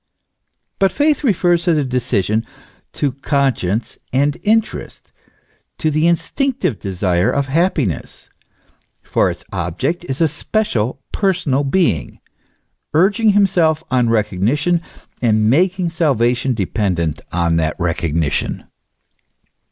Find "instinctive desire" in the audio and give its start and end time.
6.07-7.29